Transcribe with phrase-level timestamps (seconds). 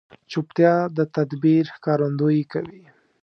[0.31, 2.83] چوپتیا، د تدبیر ښکارندویي کوي.